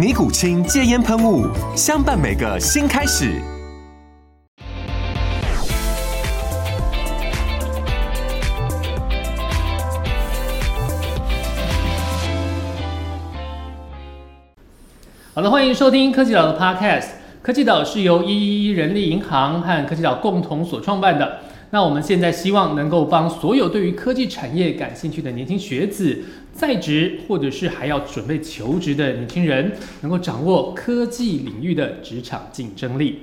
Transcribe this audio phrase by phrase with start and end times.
[0.00, 1.46] 尼古清戒烟喷雾，
[1.76, 3.38] 相伴每个新开始。
[15.34, 17.08] 好的，欢迎收听科技岛的 Podcast。
[17.42, 21.40] 科技岛是由一一一人力银行和科技岛共同所创办的。
[21.72, 26.18] 那我们现在希望能够帮所有对于科技产业感兴趣的年轻学子、
[26.52, 33.20] 在职或者是还要准备求职的年轻人，能够掌握科技领域的职场竞争力。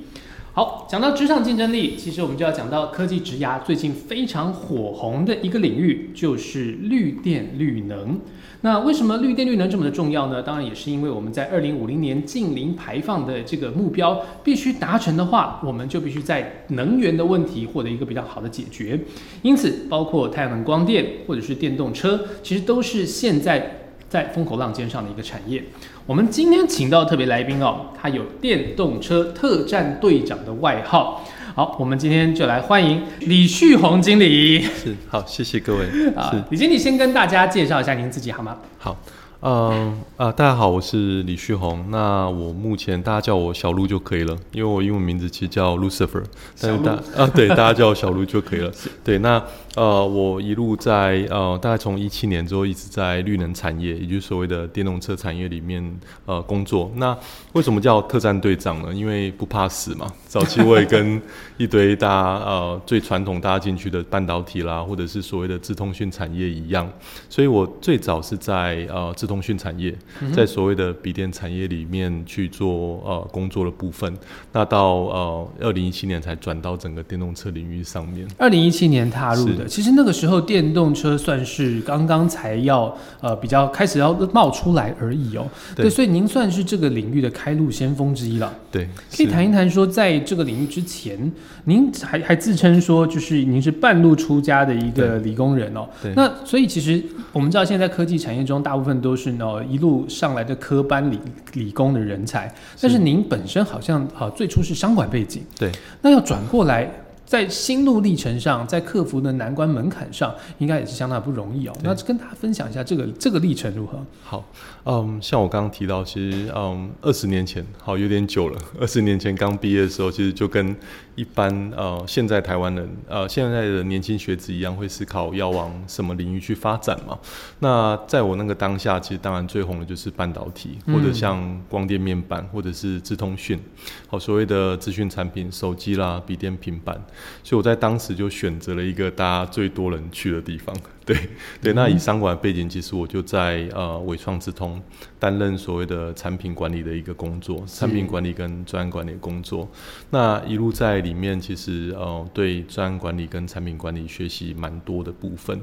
[0.54, 8.18] 好，讲到职场竞争力，其实我们就要讲到科技职涯最近非常火红的一个领域，就是绿电绿能。
[8.62, 10.42] 那为什么绿电绿能这么的重要呢？
[10.42, 19.00] 当然也是因为我们在二零五零年近零排放的这个目标必须达成的话，我们就必须在能源的问题获得一个比较好的解决。
[19.44, 25.64] 因此，包括太阳能光电或者是电动车，其实都是现在在风口浪尖上的一个产业。
[26.08, 31.24] 我们今天请到特别来宾哦，他有电动车特战队长的外号。
[31.58, 34.62] 好，我们今天就来欢迎李旭红经理。
[34.62, 35.88] 是，好，谢谢各位。
[36.16, 38.58] 啊，李经理先跟大家介绍一下您自己好吗？
[38.78, 38.96] 好，
[39.42, 41.88] 嗯啊，大家好，我是李旭红。
[41.90, 46.24] 那我目前大家叫我小鹿就可以了，因为我英文名字其实叫 Lucifer，
[46.62, 48.72] 但是大啊对，大家叫我小鹿就可以了。
[49.04, 49.44] 对，那
[49.78, 56.92] 呃，我一路在呃，大概从一七年之后一直在绿能产业，也就是所谓的电动车产业里面呃工作。
[56.96, 57.16] 那
[57.54, 58.92] 为什么叫特战队长呢？
[58.92, 60.12] 因为不怕死嘛。
[60.28, 61.22] 早期我也跟
[61.58, 66.92] 一堆大家呃最传统大家进去的半导体啦，或者是所谓的自通讯产业一样，
[67.30, 69.96] 所以我最早是在呃自通讯产业，
[70.34, 74.12] 在所谓的笔电产业里面去做呃工作的部分。
[74.52, 78.28] 那到呃二零一七年才转到整个电动车领域上面。
[78.40, 85.48] 二零一七年踏入的，其实那个时候电动车算是刚刚才要呃比较开始要冒出来而已哦。
[85.76, 88.54] 对对，所以您算是这个领域的开路先锋之一了。
[88.72, 91.32] 对，可以谈一谈说，在这个领域之前，
[91.66, 95.88] 您还还自称说，就是您是半路出家的一个理工人哦。
[96.02, 101.20] 对那所以其实我们知道，现在科技产业中大部分都是呢一路上来的科班理
[101.54, 105.72] 理工的人才，但是您本身好像啊最初是商管背景，对。
[106.02, 106.90] 那要转过来。
[107.28, 111.74] 在心路历程上，在克服的难关门槛上，应该也是相当不容易哦。
[111.84, 114.00] 那跟大家分享一下这个这个历程如何？
[114.24, 114.46] 好，
[114.86, 118.58] 嗯，像我刚刚提到，其实嗯，二十年前，好有点久了。
[118.80, 120.74] 二十年前刚毕业的时候，其实就跟
[121.16, 127.20] 一般呃现在台湾人呃现在的年轻学子一样，会思考要往什么领域去发展嘛。
[127.60, 133.60] 那在我那个当下，其实当然最红的就是半导体，或者像光电面板，或者是资通讯，
[134.08, 136.98] 好所谓的资讯产品，手机啦、笔电、平板。
[137.44, 140.76] 所以我在当时就选择了一个大家最多人去的地方。
[141.08, 141.18] 对
[141.62, 144.80] 对，那以商管背景，其实我就在呃伟创智通
[145.18, 149.68] 担任所谓的产品管理的一个工作，产品管理跟专案管理的工作。
[150.10, 155.58] 那一路在里面，其实呃对专案管理跟产品管理学习蛮多的部分。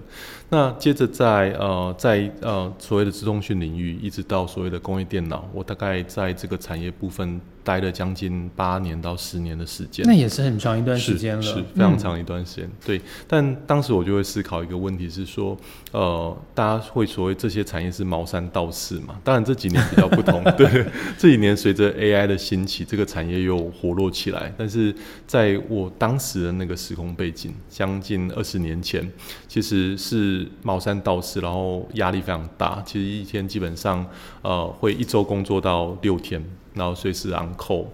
[0.48, 10.06] 那接着在呃在呃所谓的自通讯领域，一直到所谓的工业电脑，我大概在这个产业部分待了将近八年到十年的时间。
[10.06, 12.70] 那也是很长一段时间了，是是非常嗯长一段时间。
[12.84, 15.56] 对，但当时我就会思考一个问题是说，
[15.90, 19.18] 呃，大家会所谓这些产业是茅山道士嘛？
[19.24, 20.86] 当然这几年比较不同， 对，
[21.18, 24.52] 这几年随着 AI 的兴起，这个产业又活络起来。
[24.56, 24.94] 但是
[25.26, 29.10] 在我当时的那个时空背景，将近二十年前，
[29.48, 32.80] 其实是茅山道士，然后压力非常大。
[32.86, 34.06] 其实一天基本上，
[34.42, 36.42] 呃，会一周工作到六天。
[36.74, 37.86] 然后随时 on call，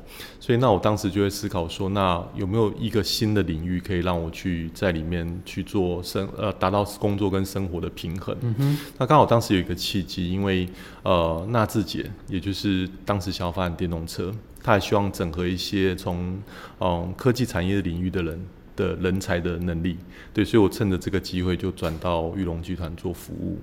[0.50, 8.36] 所以那我当时就会思考说，那有没有一个新的领域可以让我去在里面去做生呃达到工作跟生活的平衡？
[8.40, 10.68] 嗯哼，那刚好当时有一个契机，因为
[11.04, 16.42] 呃纳智捷，也就是当时想要发展电动车，他也希望整合一些从
[16.80, 18.44] 嗯科技产业领域的人
[18.80, 19.96] 的人才的能力。
[20.32, 23.58] 对，所以我趁着这个机会就转到玉龙集团做服务。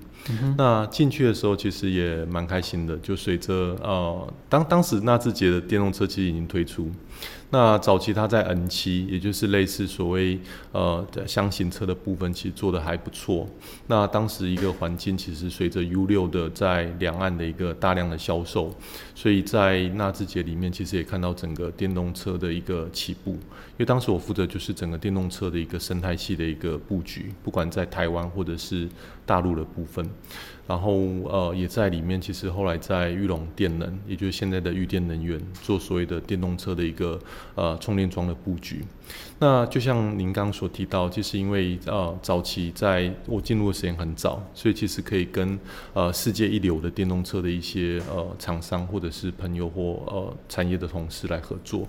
[0.58, 6.92] 那进去的时候其实也蛮开心的，就随着呃当当时纳智捷的电动车其实已经推出。
[7.50, 10.38] 那早期它在 N 七，也就是类似所谓
[10.74, 13.48] 呃的箱型车的部分，其实做的还不错。
[13.88, 18.76] 那当时一个环境，其实随着 U 六的在两岸的一个大量的销售，
[19.16, 23.32] 所以在纳智捷里面，其实也看到整个电动车的一个起步。
[23.32, 28.90] 因为当时我负责就是整个电动车的一个生态系的一个布局，不管在台湾或者是
[29.26, 30.06] 大陆的部分。
[30.68, 30.94] 然后
[31.24, 37.20] 呃也在里面，其实后来在玉龙电能，也就是现在的玉电能源，做所谓的电动车的一个
[37.56, 38.84] 呃充电桩的布局。
[39.40, 45.58] 那就像您刚刚所提到，就是因为呃早期在我进入的时间很早，所以其实可以跟
[45.94, 51.88] 呃世界一流的电动车的一些呃厂商或者是朋友或呃产业的同事来合作。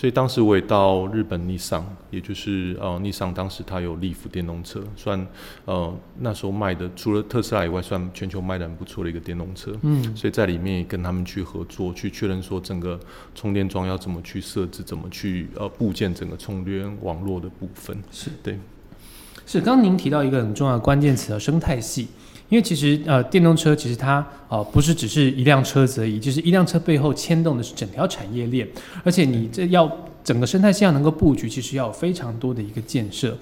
[0.00, 5.26] 所以当时我也到日本逆尚，也就是呃逆尚当时它有利福电动车，算
[5.66, 9.76] 呃那时候卖的除了特斯拉以外，算全球卖的很不错的一个电动车。
[9.82, 12.98] 嗯，所以在里面也跟他们去合作，去确认说整个
[13.34, 16.64] 充电桩要怎么去设置，怎么去呃部件整个充。
[16.64, 18.58] 电网络的部分是对，
[19.44, 22.08] 是刚刚您提到一个很重要的关键词啊，生态系。
[22.50, 28.68] 因为其实呃，电动车其实它呃不是只是一辆车子而已，就是一辆车背后牵动的是整条产业链，
[29.02, 29.90] 而且你这要
[30.22, 33.34] 整个生态系要能够布局，其实要有非常多的一个建设。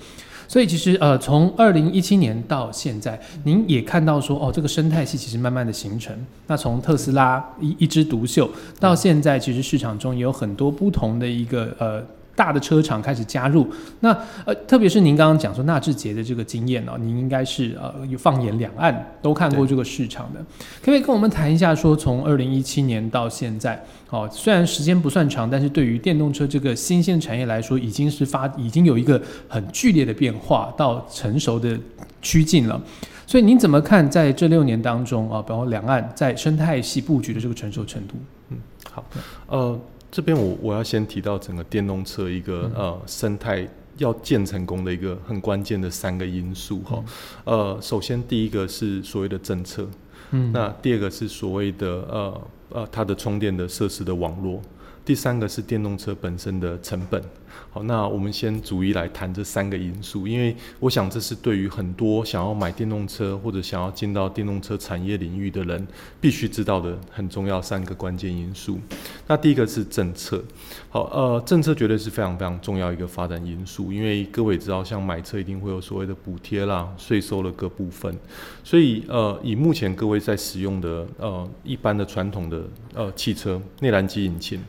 [0.46, 6.14] 所以其实呃，从二零一七年到现在，您也看到说哦，这个生态系其实慢慢的形成。
[6.46, 12.04] 那从特斯拉一一枝独秀到现在，其实市场中也有很多不同的一个呃。
[12.38, 13.66] 大的车厂开始加入，
[13.98, 20.38] 那呃，特别是您刚刚讲说纳智捷的这个经验呢，您应该是呃放眼两岸都看过这个市场的，
[20.80, 31.76] 可不可以跟我们谈一下说，从二零一七年到现在，哦，虽然时间不算长，但是对于电动车这个新兴产业来说，已经是发已经有一个很剧烈的变化到成熟的
[32.22, 32.80] 趋近了，
[33.26, 38.14] 所以您怎么看在这六年当中啊，包括两岸在生态系布局的这个成熟程度？
[38.50, 38.58] 嗯，
[38.92, 39.04] 好，
[39.48, 39.76] 呃。
[40.10, 43.68] 这边我我要先提到整个电动车一个呃生态
[43.98, 47.04] 要建成功的一个很关键的三个因素哈，
[47.44, 49.88] 呃，首先第一个是所谓的政策，
[50.30, 54.62] 嗯，那第二个是所谓的呃呃它的充电的设施的网络，
[55.04, 57.22] 第三个是电动车本身的成本。
[57.70, 65.86] 好，那我们先逐一来谈这三个因素，因为我想这是对于很多想要买电动车或者想要进到电动车产业领域的人
[66.20, 68.78] 必须知道的很重要三个关键因素。
[69.26, 70.42] 那第一个是政策，
[70.88, 78.14] 好，呃，政策绝对是非常非常重要一个发展因素，因为各位知道，像买车一定会有所谓的补贴啦、税收的各部分，
[78.64, 82.62] 所以呃，以目前各位在使用的呃一般的传统的
[82.94, 84.60] 呃汽车内燃机引擎。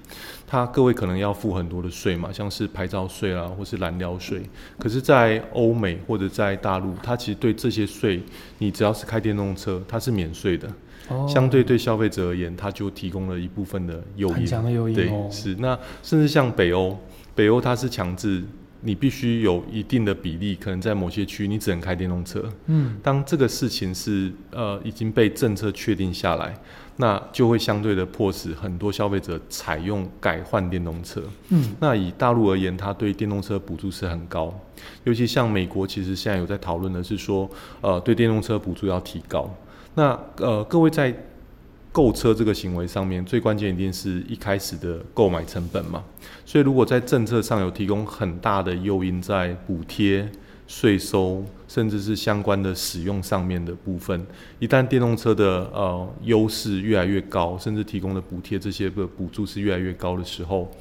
[0.52, 4.42] 它各位可能要付很多的税嘛，像是牌照税啊，或是燃料税。
[4.77, 8.21] 可是，在欧美或者在大陆，它其实对这些税，
[8.60, 10.68] 你只要是开电动车，它是免税的。
[11.10, 11.27] 哦。
[11.27, 14.36] 相对对消费者而言，它就提供了一部分的诱因。
[14.36, 14.95] 很强的诱因。
[14.95, 15.56] 对，是。
[15.56, 16.98] 那甚至像北欧，
[17.36, 18.44] 北欧它是强制
[18.81, 22.44] 你必须有一定的比例，可能在某些区你只能开电动车。
[22.68, 22.98] 嗯。
[23.04, 26.56] 当这个事情是呃已经被政策确定下来。
[27.02, 31.24] 那就会相对的迫使很多消费者采用改换电动车。
[31.48, 34.54] 嗯，那以大陆而言，它对电动车补助是很高，
[35.06, 37.50] 尤其像美国，其实现在有在讨论的是说，
[37.80, 39.50] 呃，对电动车补助要提高。
[39.96, 41.15] 那呃，各位在
[41.91, 46.03] 购车这个行为上面，最关键一定是一开始的购买成本嘛。
[46.46, 50.29] 所以如果在政策上有提供很大的诱因在补贴。
[50.72, 54.24] 税收，甚至是相关的使用上面的部分，
[54.60, 60.72] 一旦电动车的呃优势越来越高，甚至提供的补贴这些个补助是越来越高的时候。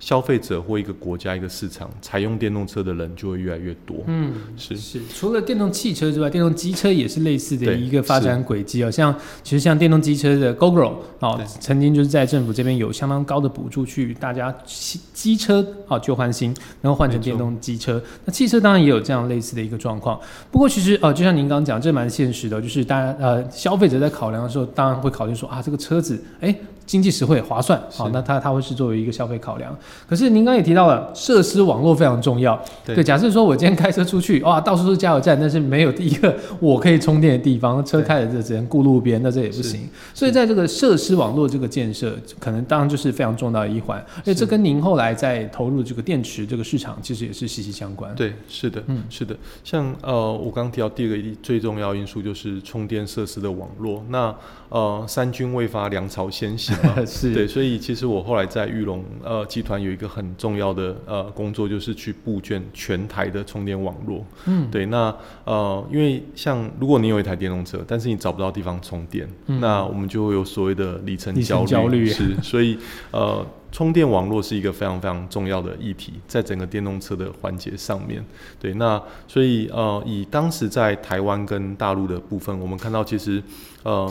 [0.00, 3.96] 消费者或一个国家一个市场采用电动车的人就会越来越多。
[4.06, 5.00] 嗯，是是。
[5.12, 8.90] 除了电动汽车之外，电动机车也是类似的一个发展轨迹哦。
[8.90, 18.00] 像其实像电动机车的 GoGo 哦，曾经就是在政府这边有相当高的补助，去大家机机车啊旧换新，然后换成电动机车。
[18.24, 20.20] 那汽车当然也有这样类似的一个状况。
[20.50, 26.54] 不过其实哦，就像您刚刚讲，这蛮现实的，就是大家呃消费者在考量的时候，当然会考虑说啊，这个车子哎。
[26.88, 29.76] 经济实惠、划算，好，那它它会是作为一个消费考量。
[30.08, 32.58] 可是您刚也提到了，设施网络非常重要。
[32.82, 39.86] 对，假设说我今天开车出去，哇，到处是加油站，但是没有第一个我可以充电的地方，车开着就只能顾路边，那这也不行。
[40.14, 44.02] 所以在这个设施网络这个建设，可能当然就是非常重要的一环。
[44.16, 48.14] 而且这跟您后来在投入这个电池这个市场，其实也是息息相关。
[48.14, 49.36] 对，是的，嗯，是的。
[49.62, 54.02] 像呃，我刚刚提到第二个最重要因素就是充电设施的网络。
[54.08, 54.34] 那
[54.70, 56.77] 呃，三军未发，粮草先行。
[56.82, 57.04] 嘛。
[57.06, 64.24] 是对，所以其实我后来在玉龙呃集团有一个很重要的呃工作，就是去布建全台的充电网络。
[64.46, 71.88] 嗯，对，那呃，因为像如果你有一台电动车，但是你找不到地方充电，那我们就会有所谓的里程里程焦虑。
[71.88, 72.78] 焦虑是，所以
[73.10, 78.24] 呃，充电网络是一个非常非常重要的议题，在整个电动车的环节上面。
[78.60, 83.42] 对，那所以呃，以当时在台湾跟大陆的部分，我们看到其实
[83.82, 84.10] 呃，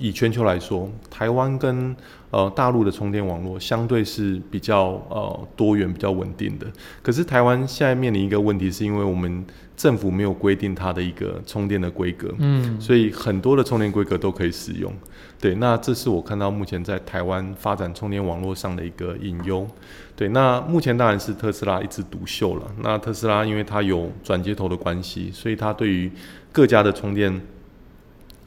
[0.00, 1.94] 以全球来说，台湾跟
[2.30, 6.66] 呃大陆的充电网络相对是比较呃多元、比较稳定的。
[7.02, 9.44] 可是台湾现在面临一个问题，是因为我们
[9.76, 14.90] 政府没有规定它的一个充电的规格，嗯，所以很多的充电规格都可以使用。
[15.38, 19.66] 对，那这是我看到目前在台湾发展充电网络上的一个隐忧。
[20.16, 22.64] 对，那目前当然是特斯拉一枝独秀了。
[22.82, 26.10] 那特斯拉因为它有转接头的关系，所以它对于
[26.52, 27.40] 各家的充电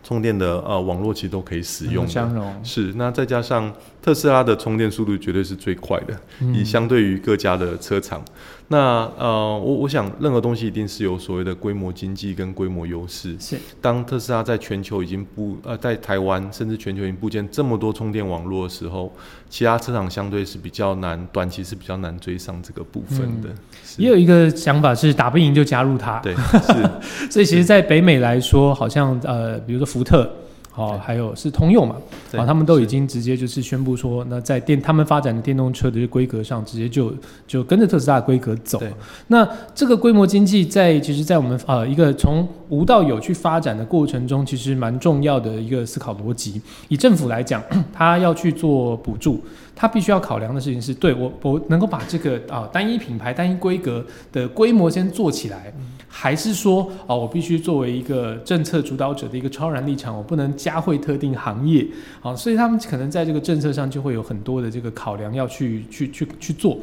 [0.03, 2.11] 充电的呃网络其实都可以使用的。
[2.11, 8.21] 相容，是，那再加上特斯拉的充电速度绝对是最快的，嗯以相对于各家的车厂。
[8.67, 13.35] 那呃，我我想任何东西一定是有所谓的规模经济跟规模优势。
[13.39, 19.13] 是当特斯拉在全球已经布呃在台湾甚至全球已经布建这么多充电网络的时候，
[19.49, 23.49] 其他车厂相对是比较难，短期是比较难追上这个部分的。
[23.85, 30.29] 是也有一个想法是打不赢就加入它，对，是 所以其实，在北美来说，好像呃，比如说福特。
[30.75, 31.95] 哦，还有是通用嘛，
[32.31, 37.13] 对啊，他们都已经直接就是宣布说，那在电他们发展的电动车的规格上，直接就
[37.45, 38.79] 就跟着特斯拉的规格走。
[38.79, 38.91] 对
[39.27, 46.59] 那这个规模经济在其实，在我们呃一个从无到有去发展的过程中，其实蛮重要的一个思考逻辑。
[46.87, 47.61] 以政府来讲，
[47.93, 49.39] 它要去做补助，
[49.75, 55.73] 它必须要考量的事情是，对我我能够把这个啊、单一品牌、单一规格的规模先做起来，
[56.07, 61.85] 还是说啊、我必须作为一个政策主导者的一个超然立场，我不能加惠特定行业
[62.21, 66.77] 啊、所以他们可能在这个政策上就会有很多的这个考量要去去去去做。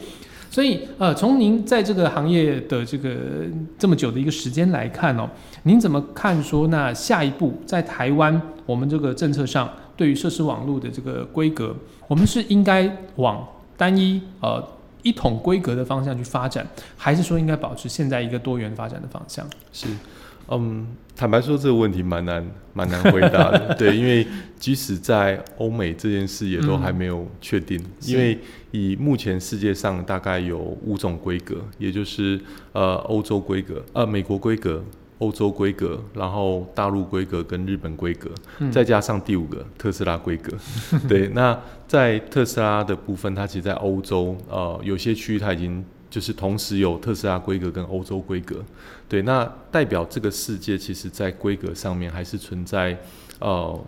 [0.53, 3.15] 所以，呃，从您在这个行业的这个
[3.79, 5.31] 这么久的一个时间来看哦，
[5.63, 9.71] 您怎么看说那下一步在台湾我们这个政策上
[10.01, 11.77] 对于设施网络的这个规格，
[12.09, 14.67] 我们是应该往单一呃
[15.03, 16.67] 一统规格的方向去发展，
[16.97, 19.47] 还是说应该保持现在一个多元发展的方向？
[19.75, 19.89] 是，
[20.49, 24.27] 嗯，坦白说这个问题蛮难蛮难回答的， 对，因为
[24.59, 28.39] 即使在欧美这件事也都还没有确定，是因为
[28.71, 32.41] 以目前世界上大概有五种规格，也就是
[32.73, 34.83] 呃欧洲规格、呃美国规格。
[35.21, 40.53] 欧洲规格，然后大陆规格跟日本规格，嗯再加上第五个特斯拉规格。
[41.09, 48.65] 对，那在特斯拉的部分，它其实在欧洲，呃，有些区域它已经就是同时有特斯拉规格跟欧洲规格。
[49.09, 52.97] 对，那代表这个世界其实在规格上面还是存在
[53.41, 53.79] 呃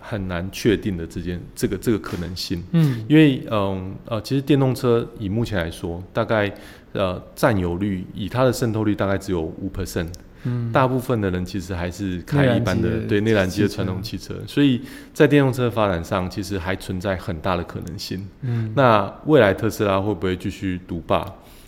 [0.00, 2.64] 很难确定的这件这个这个可能性。
[2.72, 6.52] 嗯因为嗯呃，其实电动车以目前来说，大概
[6.94, 10.08] 呃占有率以它的渗透率大概只有五 percent，
[10.44, 14.80] 嗯，大部分的人其实还是开一般的的对内燃机的传统汽车，所以
[15.12, 18.26] 在电动车发展上，其实还存在很大的可能性。
[18.42, 21.26] 嗯那未来特斯拉会不会继续独霸？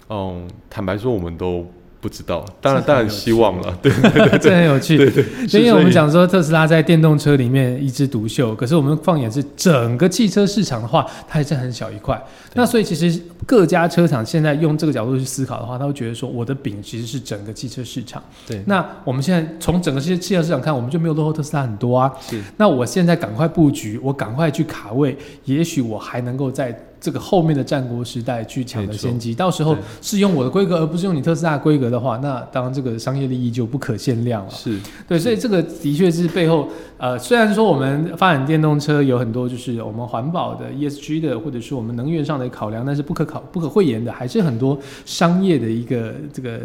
[0.08, 1.70] 嗯，坦白说，我们都
[2.02, 2.44] 不知道。
[2.60, 3.72] 当然，当然希望了。
[3.80, 3.92] 对，
[4.40, 4.96] 这很有趣。
[4.96, 12.20] 对对，所以因为我们讲说特斯拉在电动车里面一枝独秀，可是我们放眼是整个汽车市场的话，它还是很小一块。
[12.54, 18.20] 那所以其实各家车厂现在用这个角度去思考的话，他会觉得说我的饼其实是整个汽车市场。
[18.48, 22.12] 对，那我们现在从整个汽汽车市场看，我们就没有落后特斯拉很多啊。
[22.28, 29.34] 是那我现在赶快布局，我赶快去卡位，也许我还能够在这个后面的战国时代去抢的先机。
[29.34, 34.50] 到时候是用我的规格，而不是用你特斯拉规格的话，那当然这个商业利益就不可限量了。
[34.50, 34.78] 是
[35.08, 46.60] 对，所以这个的确是背后，呃，虽然说我们发展电动车有很多就是我们环保的、ESG 的，或者是我们能源上的考量，但是不可考、不可讳言的，还是很多商业的一个这个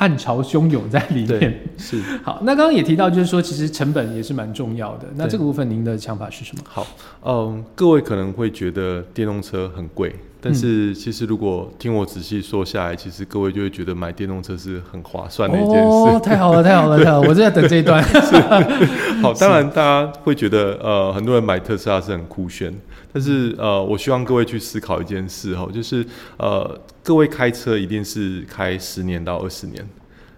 [0.00, 1.60] 暗潮汹涌在里面。
[1.76, 2.00] 是。
[2.24, 5.06] 好，那刚刚也提到，就是说其实成本也是蛮重要的。
[5.14, 6.62] 那对这个部分您的想法是什么？
[6.66, 6.86] 好，
[7.24, 15.80] 嗯，各位可能会觉得电动车很贵，但是其实如果听我仔细说下来，其实各位就会觉得买电动车是很划算的一件事。
[15.80, 17.28] 哦，太好了，太好了， 太好了！
[17.28, 18.02] 我正在等这一段。
[19.22, 22.74] 好，当然大家会觉得呃，很多人买特斯拉是很酷炫，
[23.12, 26.06] 但是呃，我希望各位去思考一件事哈，就是
[26.38, 29.86] 呃，各位开车一定是开十年到二十年。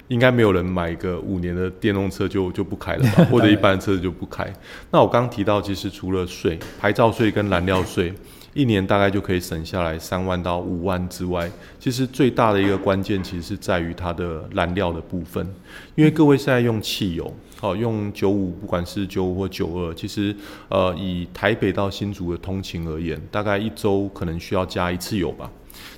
[0.09, 4.47] 应该没有人买一个五年的电动车就就不开了吧， 或者一般的车子就不开。
[4.91, 8.13] 那我刚刚提到，其实除了税、牌照税跟燃料税，
[8.55, 15.47] 一年大概就可以省下来三万到五万之外，其实最大的一个关键其实是在于它的燃料的部分，
[15.95, 20.37] 因为各位现在用汽油，好用九五，不管是九五或九二，其实
[20.69, 25.51] 呃以台北到新竹的通勤而言，大概一周可能需要加一次油吧。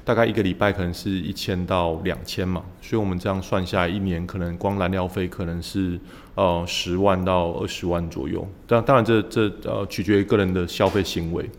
[0.05, 5.99] 大概一个礼拜可能是一千到两千嘛，所以我们这样算下来，一年可能光燃料费可能是
[6.37, 8.47] 呃十万到二十万左右。
[8.69, 11.51] 当当然这这呃取决于个人的消费行为。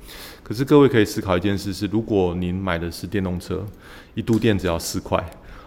[0.48, 3.66] 可是各位可以思考一件事是，如果您买的是电动车，
[4.14, 5.18] 一度电只要四块。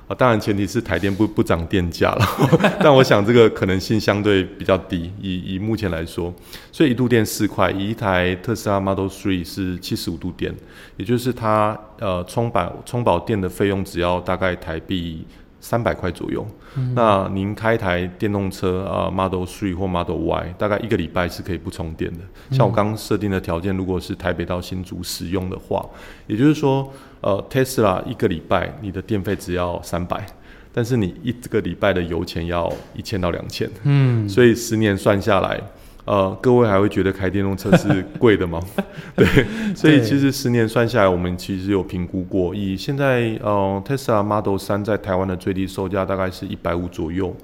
[0.07, 2.27] 啊，当然前提是台电不不涨电价了，
[2.81, 6.33] 但我想这个可能性相对比较低，以以目前来说，
[6.73, 10.55] 所以一度电四块，以一台特斯拉 Model Three 是七十五度电，
[10.97, 15.27] 也就是它呃充饱充饱电的费用只要大概台币。
[15.61, 16.47] 三百块左右，
[16.95, 22.21] 那您开台电动车啊，Model Three 或 Model Y，大概一个礼拜是可以不充电的。
[22.53, 25.85] 像我刚设定的条件，如果是台北到新竹使用的话，
[26.27, 30.25] 也就是说，呃，Tesla 一个礼拜你的电费只要三百，
[30.73, 35.61] 但是你一个礼拜的油钱要一千到两千，嗯，所以十年算下来。
[36.09, 38.59] 呃，各位还会觉得开电动车是贵的吗？
[39.15, 39.27] 对，
[39.75, 47.37] 所以其实十年算下来，我们其实有评估过，以现在呃 Tesla Model 三在台湾的最低售价大概是一百五左右，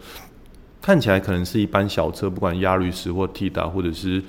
[0.80, 4.22] 看起来可能是一般小车，不管亚律斯或 T 达或者是。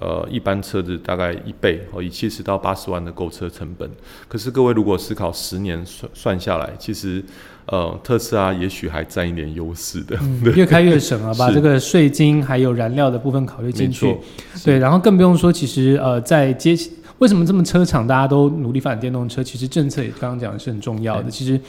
[0.00, 3.90] 呃，一般车子大概一倍哦，以七十到八十万的购车成本。
[4.28, 7.20] 可是各位如果思考十年算算下来，其实
[7.70, 10.18] 呃，特斯拉也许还占一点优势的。
[10.54, 14.16] 越开越省啊，把这个税金还有燃料的部分考虑进去。
[14.64, 16.76] 对，然后更不用说，其实呃，在接
[17.18, 19.42] 为什么这么车厂大家都努力发展电动车？
[19.42, 21.30] 其实政策也刚刚讲的是很重要的。
[21.30, 21.60] 其实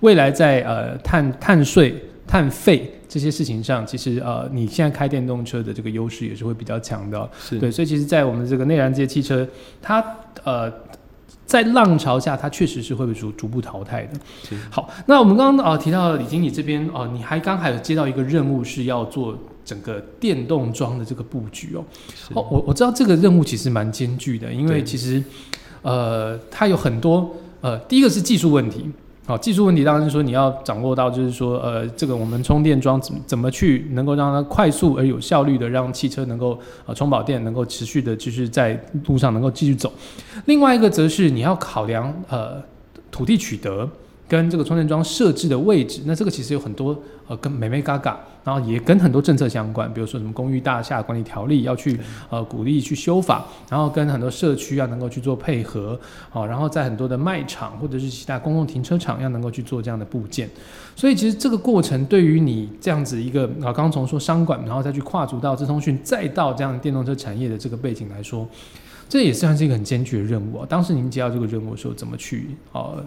[0.00, 1.94] 未来在呃碳碳税。
[2.30, 7.26] 碳费这些事情上，其实呃，你现在开电动车的这个优势也是会比较强的，
[7.58, 9.48] 对，所以其实，在我们这个内燃机汽车，
[9.80, 10.04] 它
[10.44, 10.70] 呃，
[11.48, 14.20] 在浪潮下，它确实是会被逐逐步淘汰的。
[14.68, 21.82] 好，那我们刚刚啊提到李经理这边哦，你还刚还有接到一个任务，是要做整个电动桩的这个布局哦。
[22.34, 25.24] 哦，我我知道这个任务其实蛮艰巨的，因为其实
[25.80, 28.90] 呃，它有很多呃，第一个是技术问题。
[29.28, 39.92] 好，技术问题当然是说你要掌握到，就是说，呃，这个我们充电桩怎怎么去能够让它快速而有效率的让汽车能够呃充饱电，能够持续的就是在路上能够继续走。
[40.46, 42.54] 另外一个则是你要考量呃
[43.10, 43.86] 土地取得。
[44.28, 60.48] 跟这个充电桩设置的位置，那这个其实有很多呃，跟美美嘎嘎，然后也跟很多政策相关，比如说什么公寓大厦管理条例要去呃鼓励去修法，然后跟很多社区要能够去做配合，好，然后在很多的卖场或者是其他公共停车场要能够去做这样的部件，
[60.94, 68.46] 所以其实这个过程对于你这样子一个啊，刚从说商管，然后再去跨足到智通讯，再到这样电动车产业的这个背景来说，
[69.08, 70.66] 这也算是一个很艰巨的任务啊。
[70.68, 73.02] 当时您接到这个任务的时候，怎么去呃？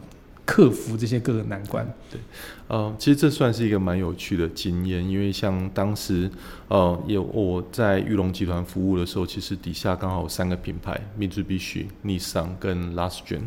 [0.46, 2.20] 克服这些各个难关，对，
[2.68, 6.30] 呃，其实这算是一个蛮有趣的经验，因为像当时，
[6.72, 13.42] 呃，有我在玉龙集团服务的时候，其实底下刚好有三个品牌：Mitsubishi、Nissan 跟 Lastgen。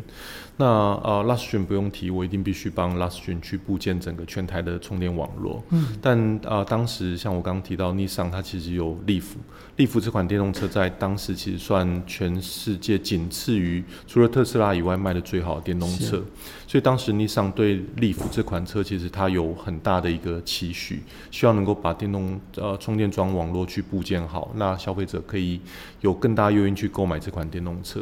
[0.57, 5.63] 那呃，Lastgen 不用提，我一定必须帮 Lastgen 去部建整个全台的充电网络。
[5.71, 16.23] 嗯，但呃，当时像我刚刚提到 Nissan，它其实有 Leaf，Leaf 这款电动车在当时其实算全世界仅次于除了特斯拉以外卖的最好的电动车。
[16.67, 25.59] 所以当时 Nissan 对 Leaf 这款车其实它有很大的一个期许，希望能够把电动呃充电桩网络去部件好，那消费者可以
[26.01, 28.01] 有更大诱因去购买这款电动车。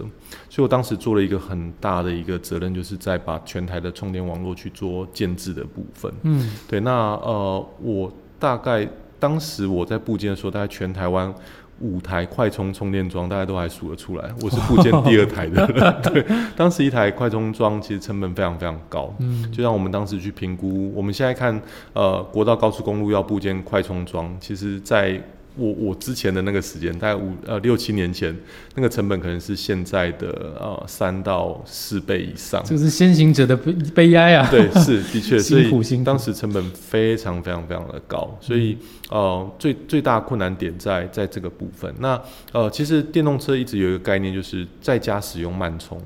[0.49, 2.33] 所以我当时做了一个很大的一个。
[2.43, 6.11] 责任就是在把全台的充电网络去做建制的部分。
[6.23, 6.79] 嗯，对。
[6.81, 8.85] 那呃，我大概
[9.17, 11.33] 当时我在部件的时候，大概全台湾
[11.79, 14.29] 五台快充充电桩，大家都还数得出来。
[14.41, 15.67] 我是部件第二台的。
[16.03, 19.13] 对，当时一台快充桩其实成本非常非常高。
[19.19, 21.61] 嗯，就像我们当时去评估，我们现在看
[21.93, 25.21] 呃，国道高速公路要部件快充桩，其实在。
[25.55, 28.35] 我我之前的那个时间，大概五呃六七年前，
[28.75, 30.27] 那个成本可能是现在的
[30.59, 32.63] 呃三到四倍以上。
[32.65, 34.47] 这是先行者的悲悲哀啊！
[34.49, 38.77] 对，是的确， 所以当时成本非常非常非常的高，所以
[39.09, 41.93] 呃最最大困难点在在这个部分。
[41.99, 42.19] 那
[42.51, 46.01] 呃其实电动车一直有一个概念，就是在家使用慢充。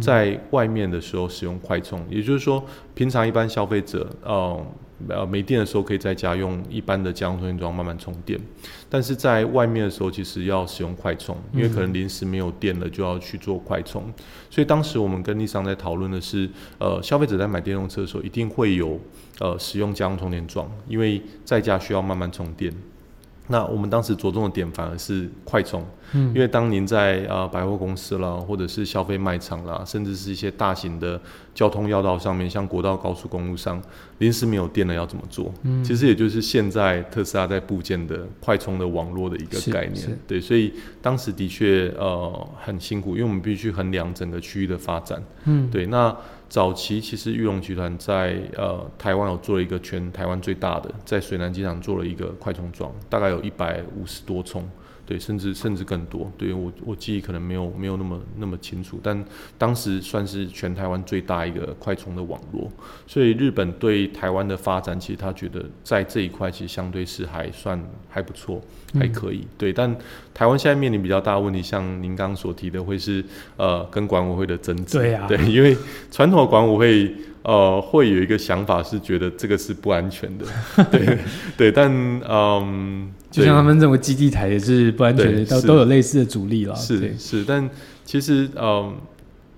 [0.00, 4.64] 在外面的时候使用快充，也就是说，平常一般消费者，呃，
[5.08, 8.40] 呃，没电的时候可以在家用一般的家用充电桩慢慢充电，
[8.88, 14.12] 但是在外面的时候，其实要使用快充，因为可能临时没有电了，就要去做快充。
[14.50, 19.00] 所以当时我们跟立商在讨论的是，呃，消费者在买电动车的时候，一定会有
[19.38, 22.72] 呃使用家用充电桩，因为在家需要慢慢充电。
[23.48, 31.20] 那我们当时着重的点反而是快充，嗯因为当您在呃百货公司啦，或者是消费卖场啦，甚至是一些大型的
[31.52, 33.82] 交通要道上面，像国道、高速公路上，
[34.18, 35.52] 临时没有电了要怎么做？
[35.64, 40.18] 嗯其实也就是现在特斯拉在部件的快充的网络的一个概念是。
[40.26, 45.22] 对，所以当时的确呃很辛苦，因为我们必须衡量整个区域的发展。
[45.44, 46.16] 嗯，对，那
[46.52, 54.62] 早期其实玉龙集团在呃台湾有做了一个全台湾最大的，在水南机场做了一个快充桩，大概有一百五十多充，
[55.04, 56.30] 对，甚至甚至更多。
[56.38, 59.24] 对我我记忆可能没有没有那么那么清楚，但
[59.58, 62.70] 当时算是全台湾最大一个快充的网络。
[63.06, 68.60] 所以日本对台湾的发展，其实他觉得在这一块其实相对是还算还不错，
[68.94, 69.46] 还可以。
[69.58, 69.94] 对，但
[70.32, 73.24] 台湾现在面临比较大的问题，像您刚刚所提的，会是
[73.56, 74.98] 呃跟管委会的争执。
[74.98, 75.76] 对啊对，因为
[76.10, 80.46] 传统的管委会呃会有一个想法是觉得这个是不安全的，
[80.90, 81.18] 对
[81.56, 81.90] 对，但
[82.28, 86.76] 嗯，就像他们认为基地台也是不安全的，都都有类似的阻力了。
[86.76, 87.68] 是是，但
[88.04, 88.94] 其实嗯，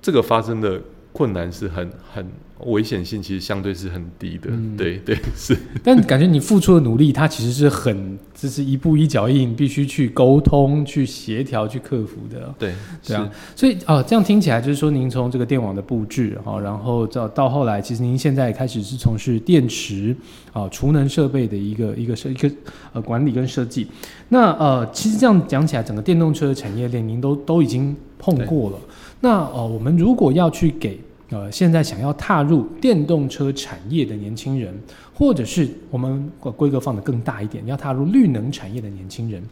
[0.00, 0.80] 这个发生的
[1.12, 2.26] 困难是很很
[2.66, 4.50] 危险性，其实相对是很低的。
[4.50, 12.54] 嗯对对 是，但感觉你付出的努力，它其实是很，这是一步一脚印，必须去沟通、去协调、去克服的。
[12.58, 12.72] 对
[13.06, 20.16] 对啊，所以哦、这样听起来就是说，您从这个电网的布置哈、然后到到后来，其实您现在也开始是从事电池
[20.52, 22.50] 啊、储能设备的一个一个设一个
[22.92, 23.86] 呃管理跟设计。
[24.28, 28.78] 那呃，其实这样讲起来，整个电动车的产业链您都都已经碰过了。
[29.20, 30.98] 那呃，我们如果要去给
[31.34, 34.72] 呃现在想要踏入电动车产业的年轻人，
[35.12, 39.42] 或者是我们把规格放得更大一点，要踏入绿能产业的年轻人，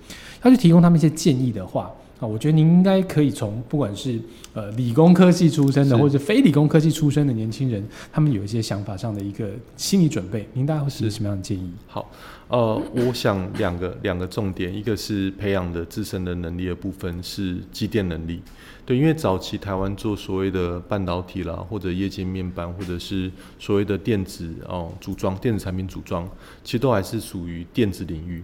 [0.44, 1.90] 要去提供他们一些建议的话，
[2.20, 4.16] 啊，我觉得您应该可以从不管是
[4.54, 11.72] 呃理工科系出身的，或者非理工科系出身的年轻人，他们有一些想法上的一个心理准备，您大概会是是什么样的建议？
[11.88, 12.08] 好，
[12.48, 18.40] 呃，我想两个两个重点，一个是培养的自身的能力的部分是机电能力，
[18.84, 26.28] 对，因为早期台湾做所谓的半导体啦，或者液晶面板，或者是所谓的电子哦组装电子产品组装，
[26.64, 28.42] 其实都还是属于电子领域。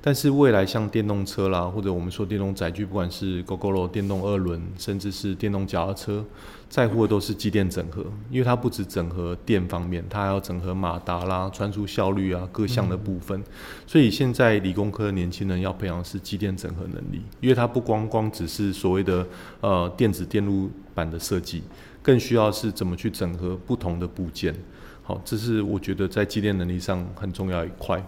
[0.00, 6.24] 但是未来像电动车啦，或者我们说电动载具，不管是 GoGoRo 电动二轮，甚至是电动脚踏车，
[6.68, 13.42] 在乎的都是机电整合，因为它不止整合电方面，它还要整合马达啦、传输效率啊各项的部分。
[13.86, 19.26] 所以现在理工科的年轻人要培养是机电整合能力，因为它不光光只是所谓的
[19.60, 21.64] 呃电子电路板的设计，
[22.02, 24.54] 更需要是怎么去整合不同的部件。
[25.02, 28.02] 好，这是我觉得在机电能力上很重要一块。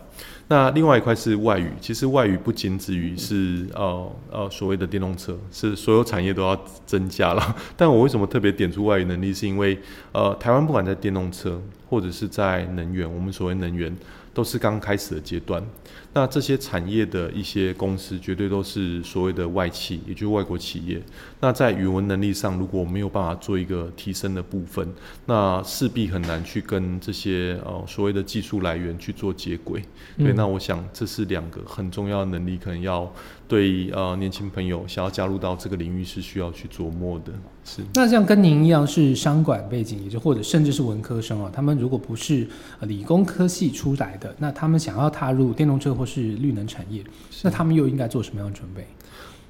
[0.51, 7.57] 那另外一块是外语，其实外语不仅止于是呃呃所谓的电动车，是所有产业都要增加了。
[7.77, 9.79] 但我为什么特别点出外语能力，是因为
[10.11, 13.97] 呃台湾不管在电动车或者是在能源，我们所谓能源
[14.35, 15.63] 都是刚开始的阶段。
[16.13, 21.01] 那这些产业的一些公司，绝对都是所谓的外企，也就是外国企业。
[21.41, 24.87] 那在语文能力上，如果没有办法做一个提升的部分，
[25.27, 29.81] 那势必很难去跟这些呃所谓的技术来源去做接轨。
[30.19, 33.11] 对，嗯那我想这是两个很重要的能力，可能要
[33.47, 37.33] 对呃年轻朋友想要加入到这个领域是需要去琢磨的。
[37.65, 37.83] 是。
[37.95, 42.49] 那像跟您一样是商管背景，也就或者甚至是文科生啊，他们如果不是
[42.81, 47.05] 呃理工科系出来的，那他们想要踏入电动车或是绿能产业，
[47.43, 48.87] 那他们又应该做什么样的准备？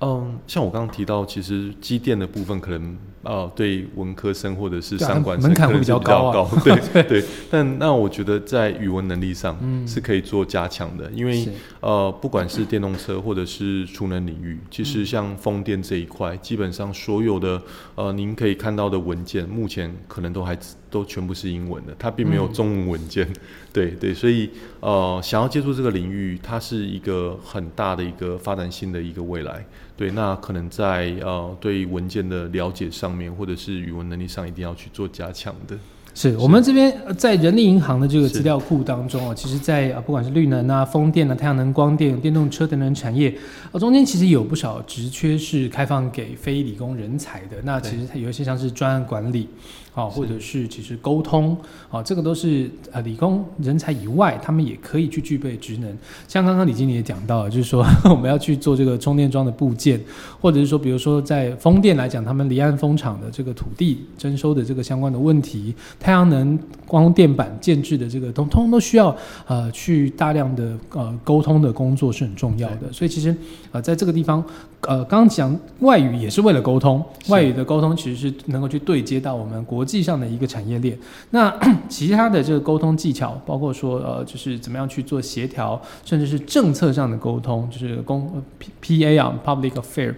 [0.01, 7.25] 嗯，像我刚刚提到，其实机电的部分可能呃对文科生或者是对啊商管生门槛会比比较高啊高，对 对。
[7.51, 11.47] 但那我觉得在语文能力上嗯是可以做加强的，因为
[11.81, 17.61] 呃不管是电动车或者是储能领域，其嗯实像风电这一块，基本上所有的
[17.95, 20.59] 呃您可以看到的文件，目前可能都还
[20.89, 23.31] 都全部是英文的，它并没有嗯中文文件。
[23.73, 29.65] 对对，所以呃想要接触这个领域，它是一个很大的一个发展性的一个未来。
[30.01, 35.77] 对，那可能在呃对文件的了解上面，或者是语文能力上，一定要去做加强的。
[36.15, 43.29] 是我们这边呃在人力银行的这个资料库当中啊，其实在，啊不管是绿能啊、风电啊、太阳能、光电、电动车等等产业，
[43.73, 47.59] 啊中间其实有不少职缺是开放给非理工人才的。
[47.63, 49.49] 那其实它有一些像是专案管理
[49.95, 51.57] 啊，或者是其实沟通
[51.91, 55.97] 啊，这个都是呃理工人才以外，他们也可以去具备职能。
[56.29, 60.01] 像刚刚李经理也讲到，就是说 我们要去做这个充电桩的部件，
[60.41, 69.15] 或者是说，比如说在风电来讲，他们离岸风场的这个土地征收的这个相关的问题，太阳能光电板建制的这个通通都需要
[69.47, 72.93] 呃去大量的呃沟通的工作是很重要的。
[72.93, 73.35] 所以其实
[73.73, 74.43] 呃在这个地方
[74.83, 80.95] 呃，刚刚讲外语也是为了沟通，外语的沟通其实是能够去对接到我们国国际上的一个产业链。
[81.31, 81.51] 那
[81.89, 90.15] 其他的这个沟通技巧，包括说呃，就是怎么样去做协调，甚至是政策上的沟通，就是公 P P A 啊，Public Affair，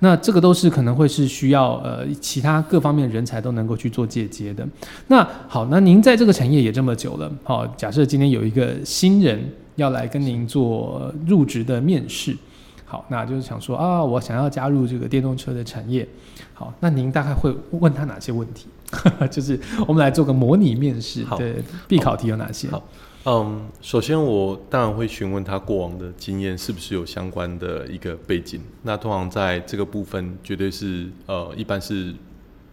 [0.00, 4.66] 那这个都是可能会是需要呃其他各方面人才都能够去做借接的。
[5.06, 9.40] 那好，那您在这个产业也这么久了，好，假设今天有一个新人
[9.76, 12.36] 要来跟您做入职的面试。
[12.84, 16.08] 好，那就是想说啊，我想要加入这个电动车的产业。
[16.54, 18.66] 好，那您大概会问他哪些问题？
[19.30, 21.56] 就是我们来做个模拟面试对
[21.88, 22.68] 必考题有哪些？
[22.68, 22.88] 好，
[23.24, 28.60] 嗯，首先我当然会询问他过往的经验是不是有相关的一个背景。
[28.82, 32.14] 那通常在这个部分，绝对是呃，一般是。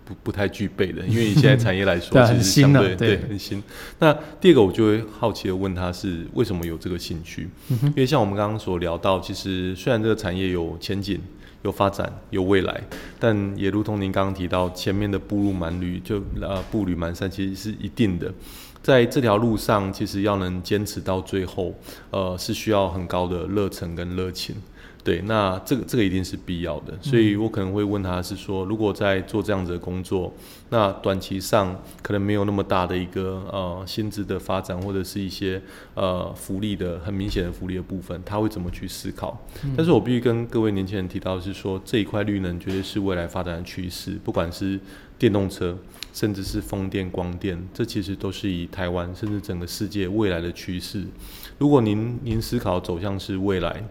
[0.05, 3.63] 不不太具备的，因为以现在产业来说， 其实相对对很新。
[3.99, 7.49] 那第二个，我就会好奇的问他是为什么有这个兴趣？
[7.69, 11.21] 因为像我们刚刚所聊到，其实虽然这个产业有前景、
[11.63, 12.81] 有发展、有未来，
[13.19, 18.31] 但也如同您刚刚提到，前面的步入蛮旅就呃步履蹒跚，其实是一定的。
[18.81, 21.73] 在这条路上，其实要能坚持到最后，
[22.11, 24.55] 呃，是需要很高的热忱跟热情。
[25.03, 30.33] 对，那这个这个一定是必要的，所以我可能会问他是说，如果在做这样子的工作，
[30.69, 35.61] 那短期上可能没有那么大的一个呃薪资的发展，或者是一些
[35.93, 39.37] 呃福利的很明显的福利的部分，他会怎么去思考？
[39.75, 44.79] 但是我必须跟各位年轻人提到是说，这一块绿能绝对是未来发展的趋势，不管是
[45.19, 45.77] 电动车，
[46.13, 51.03] 甚至是风电、光电，这其实都是以台湾甚至整个世界未来的趋势。
[51.57, 53.83] 如果您您思考走向是未来。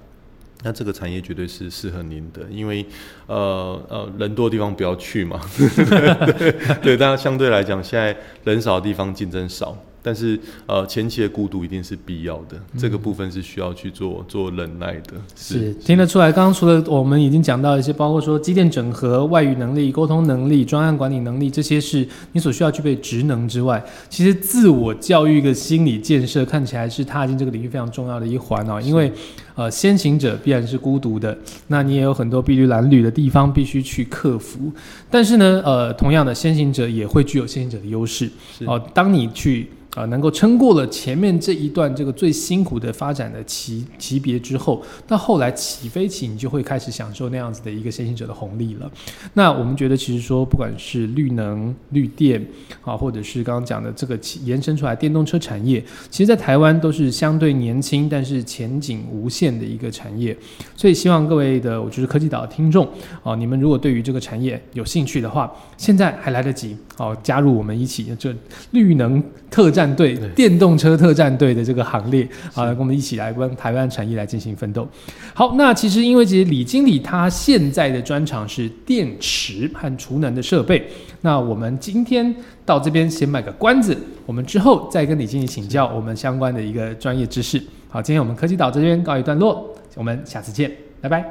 [0.62, 2.84] 那这个产业绝对是适合您的，因为，
[3.26, 5.40] 呃呃，人多的地方不要去嘛，
[6.82, 9.76] 对，大家相对来讲，现在人少的地方竞争少。
[10.04, 15.12] 但是，呃，前期的孤独一定是必要的，这个部分是需要去做做忍耐的。
[15.36, 28.80] 是听得出来，刚刚除了我们已经讲到一些，包括说机电整合、外语能力、沟通能力、专案管理能力，这些是你所需要具备职能之外，其实自我教育的心理建设看起来是踏进这个领域非常重要的一环哦。
[28.80, 29.12] 因为，
[29.54, 31.36] 呃，先行者必然是孤独的，
[31.68, 34.72] 那你也有很多碧绿蓝缕的地方必须去克服。
[35.10, 38.30] 但是呢，呃，同样的，先行者也会具有先行者的优势
[38.66, 38.82] 哦。
[38.94, 48.90] 当你去啊，能够撑过了前面这一段这个最辛苦的发展的级级别之后，到后来起飞起，你就会开始享受那样子的一个先行者的红利了。
[49.34, 52.42] 那我们觉得，其实说不管是绿能、绿电
[52.80, 60.34] 啊，或者是刚刚讲的这个延伸出来电动车产业，其实，在台湾都是相对年轻，但是前景无限的一个产业。
[60.74, 62.88] 所以，希望各位的，我就是科技岛的听众
[63.22, 68.34] 啊，你们如果对于这个产业有兴趣的话，现在还来得及哦，加入我们一起这
[68.70, 69.82] 绿能特战。
[69.82, 72.22] 战队电动车特战队的这个行列
[72.54, 74.86] 啊，跟我们一起来帮台湾产业来进行奋斗。
[75.34, 80.86] 好，那其实因为其实李经理他现在的专长是电池和储能的设备。
[81.22, 82.32] 那我们今天
[82.64, 87.60] 到这边先卖个关子，我们之后再跟李经理请教我们相关的一个专业知识。
[87.92, 91.22] 好，今天我们科技岛这边告一段落，我们下次见，拜拜，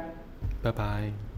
[0.62, 1.31] 拜拜。